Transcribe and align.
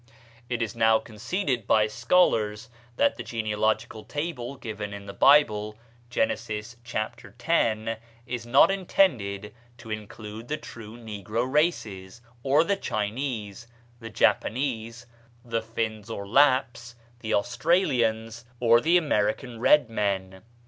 It 0.49 0.63
is 0.63 0.75
now 0.75 0.97
conceded 0.97 1.67
by 1.67 1.85
scholars 1.85 2.69
that 2.95 3.17
the 3.17 3.23
genealogical 3.23 4.03
table 4.03 4.55
given 4.55 4.95
in 4.95 5.05
the 5.05 5.13
Bible 5.13 5.77
(Gen., 6.09 6.35
chap. 6.83 7.19
x.) 7.23 7.99
is 8.25 8.45
not 8.47 8.71
intended 8.71 9.53
to 9.77 9.91
include 9.91 10.47
the 10.47 10.57
true 10.57 10.97
negro 10.97 11.45
races, 11.47 12.23
or 12.41 12.63
the 12.63 12.77
Chinese, 12.77 13.67
the 13.99 14.09
Japanese, 14.09 15.05
the 15.45 15.61
Finns 15.61 16.09
or 16.09 16.25
Lapps, 16.27 16.95
the 17.19 17.35
Australians, 17.35 18.45
or 18.59 18.81
the 18.81 18.97
American 18.97 19.59
red 19.59 19.87
men. 19.87 20.41